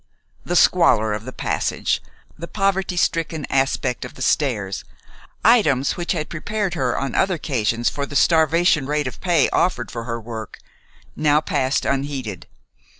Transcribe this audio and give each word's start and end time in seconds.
The 0.43 0.55
squalor 0.55 1.13
of 1.13 1.25
the 1.25 1.31
passage, 1.31 2.01
the 2.35 2.47
poverty 2.47 2.97
stricken 2.97 3.45
aspect 3.51 4.03
of 4.03 4.15
the 4.15 4.23
stairs, 4.23 4.83
items 5.45 5.95
which 5.95 6.13
had 6.13 6.27
prepared 6.27 6.73
her 6.73 6.97
on 6.97 7.13
other 7.13 7.35
occasions 7.35 7.87
for 7.87 8.07
the 8.07 8.15
starvation 8.15 8.87
rate 8.87 9.05
of 9.05 9.21
pay 9.21 9.47
offered 9.49 9.91
for 9.91 10.05
her 10.05 10.19
work, 10.19 10.57
now 11.15 11.39
passed 11.39 11.85
unheeded. 11.85 12.47